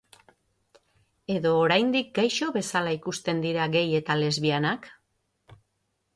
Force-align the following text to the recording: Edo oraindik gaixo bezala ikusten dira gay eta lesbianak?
Edo 1.33 1.51
oraindik 1.65 2.09
gaixo 2.15 2.49
bezala 2.57 2.95
ikusten 2.99 3.45
dira 3.45 3.69
gay 3.77 3.85
eta 4.01 4.19
lesbianak? 4.25 4.91